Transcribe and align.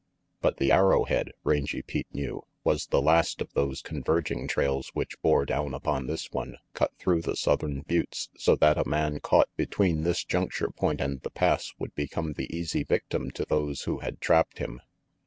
But 0.41 0.57
the 0.57 0.71
Arrowhead, 0.71 1.31
Rangy 1.43 1.83
Pete 1.83 2.07
knew, 2.11 2.41
was 2.63 2.87
the 2.87 3.03
last 3.03 3.39
of 3.39 3.53
those 3.53 3.83
converging 3.83 4.47
trails 4.47 4.89
which 4.95 5.21
bore 5.21 5.45
down 5.45 5.75
upon 5.75 6.07
this 6.07 6.31
one 6.31 6.57
cut 6.73 6.89
through 6.97 7.21
the 7.21 7.35
southern 7.35 7.81
buttes, 7.81 8.27
so 8.35 8.55
that 8.55 8.79
a 8.79 8.89
man 8.89 9.19
caught 9.19 9.49
between 9.55 10.01
this 10.01 10.23
juncture 10.23 10.71
point 10.71 11.01
and 11.01 11.21
the 11.21 11.29
Pass 11.29 11.73
would 11.77 11.93
become 11.93 12.33
the 12.33 12.51
easy 12.51 12.83
victim 12.83 13.29
of 13.37 13.47
those 13.49 13.83
who 13.83 13.99
had 13.99 14.19
trapped 14.19 14.57
him. 14.57 14.81